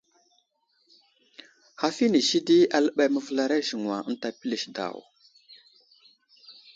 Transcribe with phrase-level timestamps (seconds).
[1.81, 4.95] Haf inisi di aləɓay məvəlar a aziŋwa ənta pəlis daw.